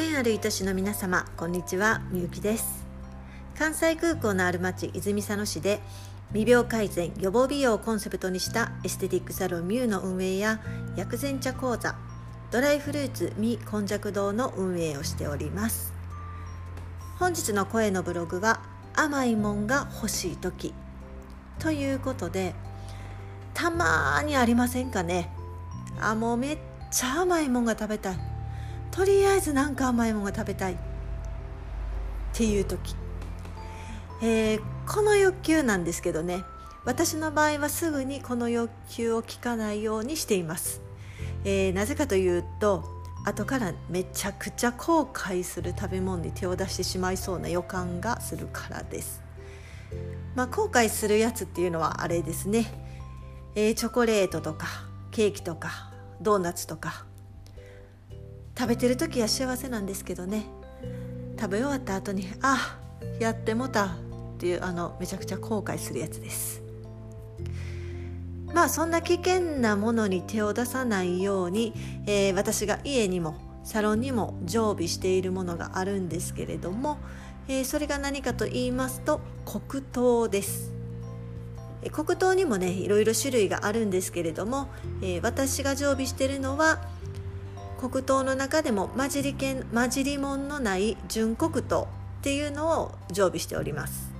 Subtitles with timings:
[0.00, 2.86] 縁ある愛しの皆様こんにちはみゆきです。
[3.54, 5.78] 関西空港のある町泉佐野市で
[6.32, 10.58] 未病改善予防美容をコンセプトにしたエステティックサロンミューの運営や
[10.96, 11.96] 薬膳茶講座
[12.50, 15.92] ドライフルーツみこんじゃく堂の運営をしております。
[17.18, 18.62] 本日の声のブログは
[18.94, 20.72] 甘いもんが欲しい時。
[21.58, 22.54] ということで
[23.52, 25.30] たまにありませんかね。
[26.00, 26.58] あもうめっ
[26.90, 28.29] ちゃ甘いもんが食べたい。
[28.90, 30.76] とりあえずなんか甘いもんが食べたいっ
[32.32, 32.94] ていう時、
[34.22, 36.44] えー、この欲求なんですけどね。
[36.84, 40.80] 私の場合はすぐにこの欲求を聞かないようにしています、
[41.44, 42.84] えー、なぜかというと
[43.26, 49.22] 後からめちゃくちゃ後悔する食べ物に手を出してしまいそうな予感がするからです。
[50.34, 52.64] まあ、後悔するやつっていうのはあれですね、
[53.56, 54.68] えー、チョコレートとか
[55.10, 55.92] ケーキとか
[56.22, 57.04] ドーナツとか
[58.60, 60.44] 食べてる時は幸せなんですけどね。
[61.40, 62.78] 食べ終わった後にあ
[63.18, 63.88] やってもたっ
[64.36, 66.60] ていうあのめちゃくちゃ後悔するやつです。
[68.52, 71.72] まあそんな危険なものに手を出さないように、
[72.06, 76.98] えー、私が家にもサロンにも常備しているものがあるんですけれども、
[77.48, 80.70] えー、それが何かと言いますと黒糖です。
[81.92, 84.68] 黒糖にもねいろいろ種類があるんですけれども、
[85.00, 86.99] えー、私が常備しているのは
[87.80, 91.88] 黒糖の中でも混じりけ混じりもんのない純黒糖
[92.20, 94.10] っていうのを常備しております。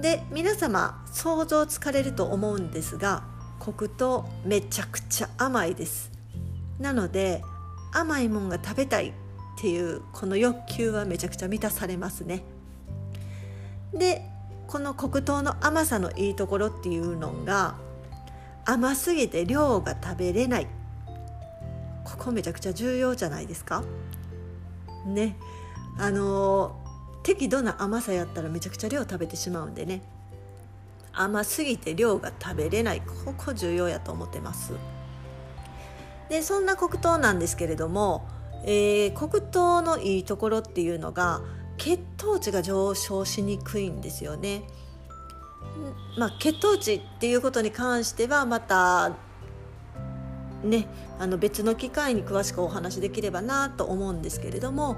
[0.00, 3.22] で皆様想像つかれると思うんですが
[3.60, 6.10] 黒糖めちゃくちゃ甘いです。
[6.78, 7.42] なので
[7.92, 9.12] 甘いもんが食べたいっ
[9.60, 12.44] ていうこの欲求はめちゃくちゃ満たされますね。
[13.92, 14.22] で
[14.68, 17.76] この黒糖の甘さのいいところっていうのが
[18.64, 20.66] 甘すぎて量が食べれない。
[22.04, 23.82] ここめちゃくちゃ重要じゃないですか。
[25.06, 25.36] ね。
[25.98, 26.80] あの
[27.22, 30.02] 適度な甘さやったらめちゃくちゃ量食べてしまうんでね。
[31.12, 33.00] 甘すぎて量が食べれない。
[33.00, 34.72] ここ重要やと思ってます。
[36.28, 38.26] でそんな黒糖なんですけれども、
[38.64, 41.42] えー、黒糖のいいところっていうのが
[41.76, 44.64] 血糖値が上昇しにくいんですよね。
[46.18, 49.12] まあ、血糖値っていうことに関してはまた
[50.64, 50.86] ね
[51.18, 54.96] あの別の機会に詳しくお話しできればなと思うんですけれども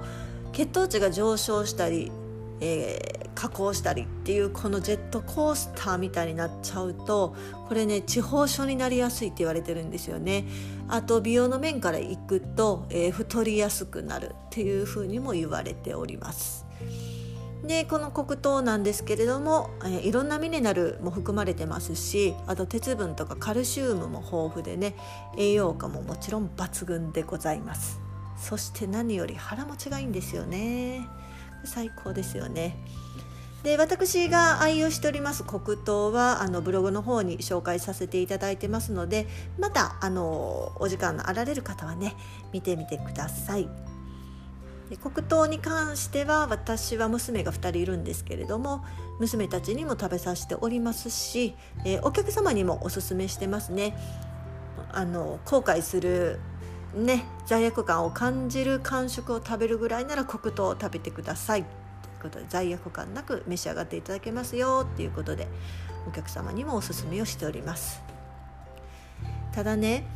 [0.52, 2.10] 血糖値が上昇したり、
[2.60, 7.36] えー、下降したりっていうこのジェットコースターみたいになっちゃうと
[7.68, 10.46] これね地方症になりやすいって言われてるんですよね。
[10.88, 16.64] あと美容の面からいくと、えー、太りやすくなるっていうふうにも言われております。
[17.66, 24.94] でこの黒糖なんですけれども、え、いろんなミネラルも含まれてますしあと鉄分とかカルシウムも豊富でね
[25.36, 28.00] 栄養価ももちろん抜群でございます。
[28.38, 31.08] そして何より腹持ちがいいんですよね。
[31.64, 32.76] 最高ですよね。
[33.62, 39.26] で私が愛用しております黒糖はあのブログの方に紹介させていただいてますので
[39.58, 42.14] またあのお時間のあられる方はね
[42.52, 43.85] 見てみてください。
[44.90, 48.84] で黒糖に関しては私は娘が2人いるんですけれども
[49.18, 53.96] 娘たちにも食べさせておりますし、えー、お客様にもおすすめしてますね。
[54.92, 56.38] あの後悔する
[56.94, 61.64] ね罪悪感を感じる感触を食べるぐらいなら黒糖を食べてください。
[61.64, 61.70] とい
[62.20, 65.48] うことで罪悪感なく召し上がっていただけますよっていうことで
[66.06, 68.02] お客様にもおすすめをしております。
[69.52, 70.06] ただね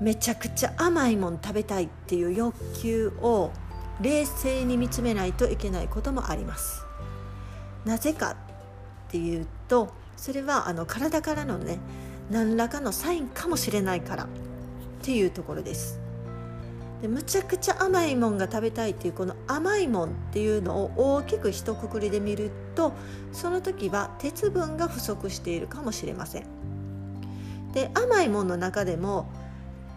[0.00, 3.52] めちゃくちゃ甘いもん食べたいっていう欲求を
[4.00, 6.84] 冷静に見つめないといけないこともあります。
[7.84, 8.36] なぜかっ
[9.08, 11.78] ていうとそれはあの体からのね
[12.30, 14.26] 何らかのサインかもしれないからっ
[15.02, 16.00] ていうところです。
[17.02, 22.94] でむちゃくちゃ甘いもんが食べたいっていうこの甘いもんっていうのを大きく一括りで見ると
[23.32, 26.46] その時は鉄分が不足しているかもしれません。
[27.74, 29.28] で甘いもんの中でも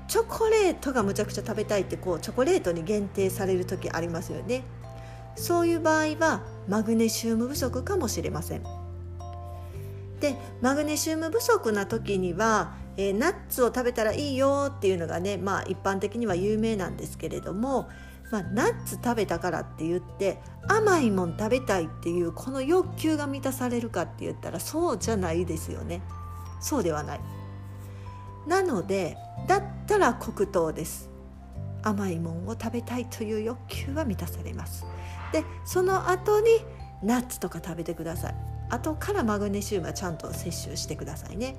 [0.08, 4.64] チョコレートがむちゃくちゃ食べたいってこうチョコレートに限定される時ありますよね。
[5.36, 8.64] そういう場合はマグネシウム不足かもしれません。
[10.20, 17.88] でマグネシウム不足な時には、えー、ナッツを食べたらいいよっていうのがねまあ一般的には有名なんですけれども、
[18.32, 26.02] まあ、ナッツ食べたからって言って甘いもん食べたいっていうこの欲求が満たされるかって言ったらそうじゃないですよね。
[26.60, 27.37] そうではない。
[28.48, 29.18] なので
[29.48, 31.10] だったら黒糖です。
[31.84, 34.86] 甘いもんを食べたいという欲求は満たされます。
[35.32, 36.48] でその後に
[37.04, 38.36] ナッツとか食べてください。
[38.70, 41.56] 後からマグネシウムはちゃんと摂取してくださいね。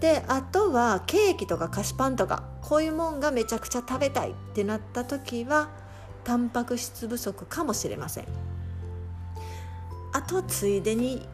[0.00, 5.70] であとはケーキとか菓子パンとかこういうもんがめちゃくちゃ食べたいってなった時は
[6.24, 8.26] タンパク質不足かもしれません。
[10.12, 11.28] あとついでに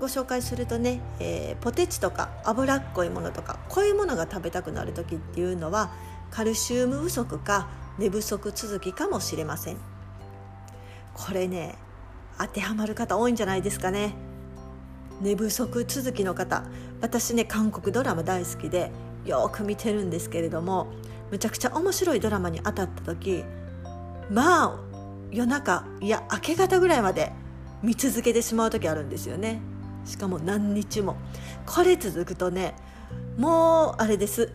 [0.00, 5.92] ご紹介するとね、えー、ポテチとか脂っこいものとかこういうものが食べたくなる時っていうのは
[6.30, 7.68] カルシウム不足か
[7.98, 9.76] 寝不足続きかもしれません。
[11.12, 11.76] これね
[12.38, 14.14] 当てはまる方多いんじゃないですかね。
[15.20, 16.64] 寝不足続きの方。
[17.02, 18.90] 私ね韓国ドラマ大好きで
[19.26, 20.88] よく見てるんですけれども
[21.30, 23.44] むちゃくちゃ面白いドラマに当たった時
[24.30, 24.80] まあ
[25.30, 27.32] 夜中いや明け方ぐらいまで
[27.82, 29.60] 見続けてしまう時あるんですよね。
[30.04, 31.16] しかも何日も。
[31.66, 32.74] これ続くとね
[33.36, 34.52] もうあれです。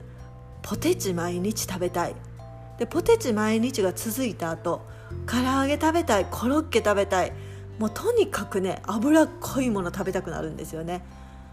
[0.62, 2.16] ポテチ毎日食べたい。
[2.78, 4.82] でポテチ毎日が続いた後
[5.28, 7.32] 唐揚げ食べたいコロッケ食べたい。
[7.80, 11.04] もうとにかくね脂っこいもの食べたくなるんですよね。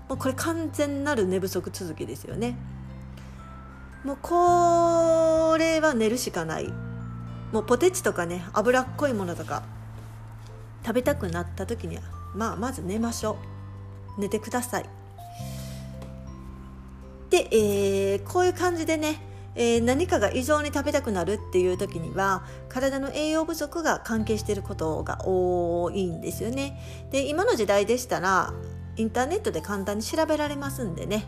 [0.09, 2.57] もうこれ完全なる寝不足続きですよね。
[4.05, 6.73] もうこれは寝るしかない。
[7.53, 9.63] もうポテチとかね脂っこいものとか
[10.85, 12.03] 食べたくなった時には
[12.35, 13.62] まあまず寝ましょう。
[14.19, 14.85] 寝てください
[17.31, 26.81] で、えー、こういう感じでねえー、何かが異常に食べたくなるっていう時には体の栄養不足が関係していることが多いんですよね。
[27.11, 28.55] で今の時代でしたら
[28.97, 31.27] インターネットで簡単に調べられますんでね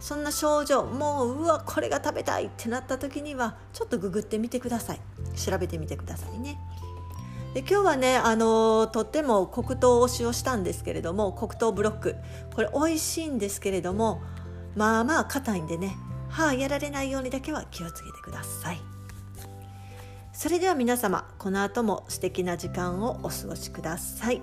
[0.00, 5.00] そんな症状もううわこれが食べたいってなった時にはちょっとググってみてください
[5.36, 6.58] 調べてみてくださいね。
[7.54, 12.16] で今日はねあのとっても黒糖を使用したんですけれども黒糖ブロック。
[12.54, 14.22] これ美味しいんですけれども
[14.76, 15.96] まあまあ硬いんでね。
[16.28, 18.80] 歯、あ、やられないようにだけは気をつけてください。
[20.32, 24.40] それでは皆様この後も素敵な時間をお過ごしください。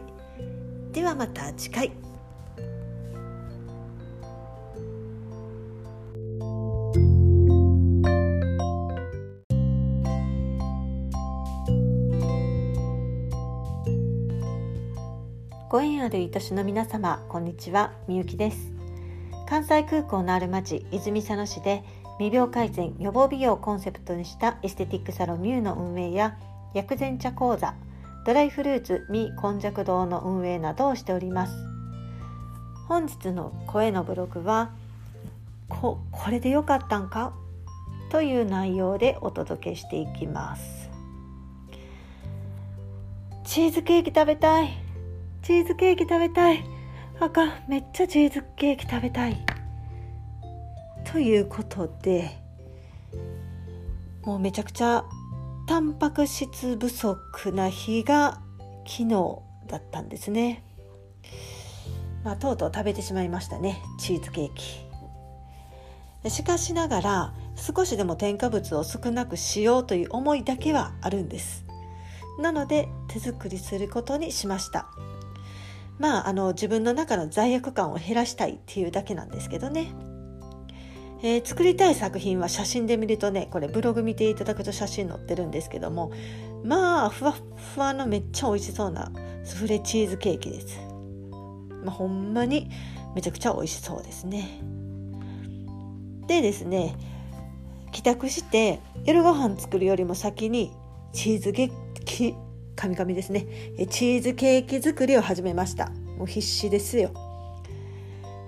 [0.92, 2.07] ではまた次回。
[15.70, 17.92] ご縁ある愛しの皆様こんにちは。
[18.08, 18.72] みゆきです。
[19.50, 21.84] 関西空港のある町泉佐野市で
[22.20, 26.38] 未病改善予防美容をコンセプトにしたエステティックサロンミューの運営や
[26.74, 27.76] 薬膳茶講座
[28.26, 31.54] ドライフルーツ未根弱堂の運営などをしております。
[32.88, 34.72] 本日の声のブログは
[35.68, 37.34] ここれでよかったんか？
[38.10, 40.90] という内容でお届けしていきます。
[43.44, 44.87] チーズケーキ食べたい。
[45.42, 46.64] チーズケーキ食べたい。
[47.20, 49.38] あかんめっちゃチーズケーキ食べたい。
[51.12, 52.30] ということで
[54.24, 55.06] もうめちゃくちゃ
[55.68, 58.42] タンパク質不足な日が
[58.86, 60.64] 昨日だったんですね。
[62.24, 66.30] まあとうとう食べてしまいましたねチーズケーキ。
[66.30, 71.66] しかしながら少しでも添加物を少なくしようという思いだけはあるんです。
[72.40, 74.88] なので手作りすることにしました。
[76.00, 79.94] まああの自分の中の罪悪感を減らしたいっていうだけなんですけどね、
[81.24, 86.12] えー、作りたい作品は写真で見るとねこれブログ見ていただくと写真載ってるんですけども
[86.64, 87.36] まあふわ
[87.74, 89.12] ふわのめっちゃ美味しそうな
[89.44, 90.80] スフレチーズケーキです、
[91.84, 92.70] まあ、ほんまに
[93.16, 94.62] めちゃくちゃ美味しそうですね。
[96.28, 96.96] でですね
[97.92, 100.72] 帰宅して夜ご飯作るよりも先に
[101.14, 101.72] チーズケー
[102.06, 102.36] キ
[102.78, 103.48] カミカミですね。
[103.90, 105.90] チーズケーキ作りを始めました。
[106.18, 107.12] もう必死ですよ。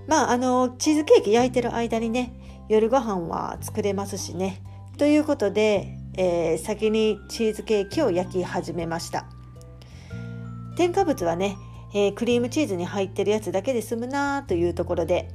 [0.07, 2.31] まああのチーズケーキ焼いてる間にね
[2.69, 4.62] 夜ご飯は作れますしね。
[5.00, 9.25] ということで、えー、先にチーズケーキを焼き始めました。
[10.77, 11.57] 添加物はね、
[11.95, 15.29] えー、クリームチーズに入ってるやつだけで済むなというところで、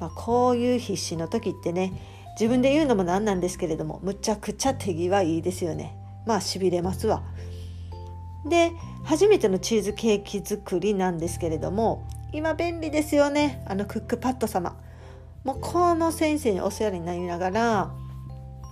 [0.00, 1.92] まあ、こういう必死の時ってね
[2.40, 5.94] 自分で言うのもなんなんですけれどもむちゃくちゃ手際いいですよね。
[6.26, 7.22] まあしびれますわ。
[8.48, 8.72] で
[9.04, 13.64] 初めてのチーズケーキ作りなんですけれども今便利ですよね。
[13.66, 14.76] あのクックパッド様。
[15.44, 17.94] もうこの先生にお世話になりながら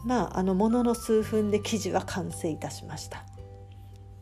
[0.04, 3.24] まああのものの数分で生地は完成いたしました。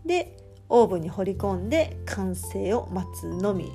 [0.04, 0.36] で
[0.68, 3.70] オーブンに放り込んで完成を待つのみ。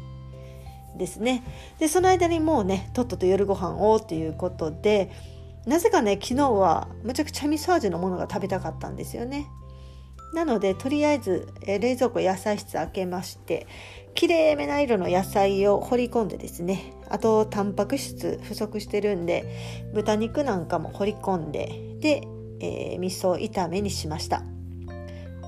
[0.98, 1.44] ですね。
[1.80, 5.12] でその間にもうねとっとと夜ご飯をということで
[5.66, 9.48] なぜかね昨日はむちゃくちゃ味噌味のものが食べたかったんですよね。
[10.34, 13.68] なのでとりあえず、え冷蔵庫野菜室開けまして
[14.16, 22.24] きれいめな色の野菜を掘り込んでですねあとタンパク質不足してるんで豚肉なんかも掘り込んでで、
[22.60, 24.44] えー、味噌炒めにしました。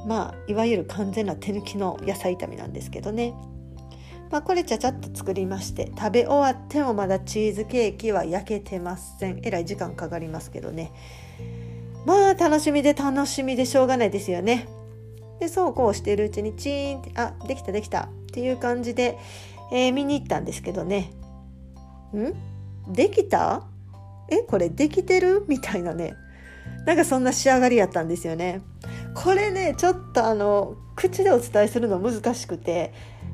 [0.05, 3.33] まあいわゆる完全な手抜きの野菜炒めなんですけどね。
[4.31, 9.39] まあ、これちゃちゃっと作りまして食べ終わってもまだチーズケーキは焼けてません。
[9.43, 10.91] えらい時間かかりますけどね。
[12.05, 14.67] まあ楽しみで楽しみでしょうがないですよね。
[15.39, 19.17] でそうこうしているうちにチーンってあできたできたっていう感じで、
[19.71, 21.11] えー、見に行ったんですけどね。
[22.15, 22.33] ん？
[22.93, 23.63] できた？
[24.29, 25.45] えこれできてる？
[25.47, 26.15] みたいなね。
[26.85, 28.61] なんかそんな仕上がりやったんですよね。
[29.13, 32.93] これねちょっとあの口でお伝えするの難しくて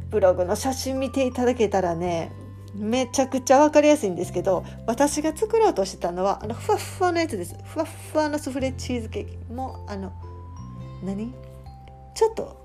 [0.10, 2.32] ブログの写真見ていただけたらね
[2.76, 7.56] めちゃくちゃ分かりやすいんですけど私が作ろうとしてたのはあのふわふわのやつです。
[7.66, 9.54] ふわふわのスフレチーズケーキ。
[9.54, 10.14] もあの
[11.04, 11.34] 何？
[12.14, 12.62] ちょっと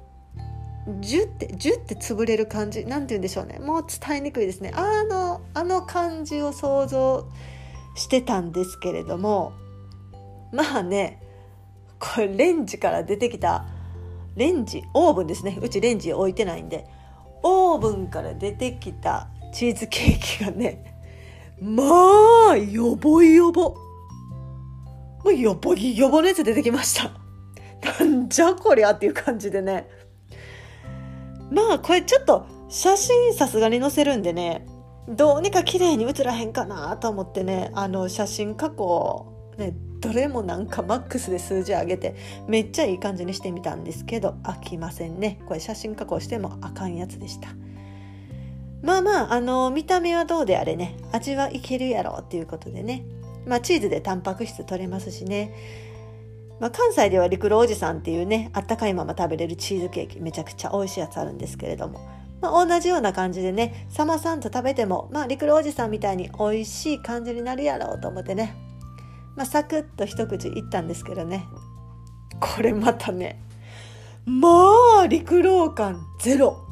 [1.00, 3.59] ジュってジュって潰れる感じなんて言うんでしょうね。
[3.59, 4.73] もう伝えにくいですね。
[4.75, 7.29] あのあの感じを想像
[7.95, 9.53] してたんですけれども
[10.53, 11.21] まあね
[11.99, 13.67] これレンジから出てきた
[14.37, 15.59] レンジオーブンですね。
[15.61, 16.87] うちレンジ置いてないんで。
[17.43, 20.97] オーブンから出てきたチーズケーキがね
[21.61, 23.71] まあよぼよぼ
[25.25, 27.25] もうよぼよぼのやつ出てきました。
[27.99, 29.88] なんじゃこりゃっていう感じでね。
[31.50, 34.66] まあこれちょっと写真さすがに載せるんでね
[35.09, 42.16] どうにか綺麗に写らへんかなと思ってねあの写真加工ねどれもなんかマックスで数字上げて
[42.49, 45.40] めっちゃいい感じにしてみたんですけど飽きませんね。
[45.47, 47.49] これ写真加工してもあかんやつでした。
[48.83, 53.05] まあまああの見た目はどうであれね味はいけるやろっていうことでね。
[53.47, 55.52] まあチーズでタンパク質取れますしね。
[56.58, 62.00] まあ、関西では陸路おじさんっていうねあったかいまま食べれるチーズケーキめちゃくちゃ美味しいやつあるんですけれども、
[62.40, 68.54] まあ、同じような感じでねさまさんと食べても、まあ、陸路おじさんみたいに美味しい感じになるやろうと思ってね、
[69.36, 71.46] まあ、サクッと一口いったんですけどね。
[72.40, 73.40] これまたね
[74.26, 74.48] ま
[75.02, 76.66] あ陸路感ゼロ。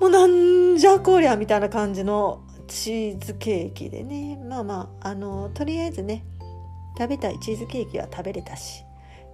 [0.00, 4.38] もうなんじゃこりゃみたいな感じのチーズケーキでね。
[4.46, 6.24] まあまああのとりあえずね
[6.98, 8.84] 食べたいチーズケーキは食べれたし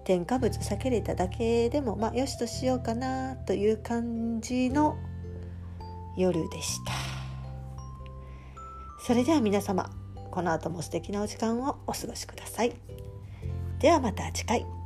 [0.05, 4.97] 添加物避けれただけでもまあよしとしようかなという感じの
[6.17, 6.93] 夜でした。
[9.05, 9.91] それでは皆様
[10.31, 12.73] この後も素敵なお時間をお過ごしください。
[13.79, 14.82] ではまた次回。